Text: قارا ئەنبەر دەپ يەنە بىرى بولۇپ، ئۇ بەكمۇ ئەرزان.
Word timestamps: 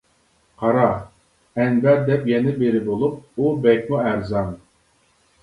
قارا 0.61 0.85
ئەنبەر 1.59 1.99
دەپ 2.07 2.25
يەنە 2.31 2.55
بىرى 2.63 2.81
بولۇپ، 2.89 3.21
ئۇ 3.45 3.53
بەكمۇ 3.67 4.01
ئەرزان. 4.07 4.51